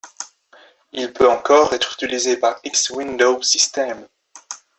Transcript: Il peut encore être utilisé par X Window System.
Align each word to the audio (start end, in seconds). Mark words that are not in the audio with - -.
Il 0.93 1.13
peut 1.13 1.29
encore 1.29 1.75
être 1.75 1.93
utilisé 1.93 2.35
par 2.37 2.59
X 2.63 2.89
Window 2.89 3.39
System. 3.43 4.07